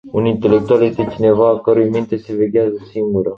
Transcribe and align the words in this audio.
Un 0.17 0.25
intelectual 0.25 0.81
este 0.83 1.07
cineva 1.11 1.49
a 1.51 1.59
cărui 1.61 1.89
minte 1.89 2.17
se 2.17 2.35
veghează 2.35 2.75
singură. 2.89 3.29